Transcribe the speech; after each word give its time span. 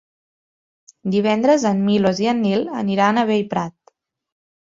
Divendres 1.15 1.65
en 1.71 1.83
Milos 1.89 2.21
i 2.23 2.29
en 2.31 2.41
Nil 2.45 2.65
aniran 2.85 3.21
a 3.23 3.27
Bellprat. 3.33 3.95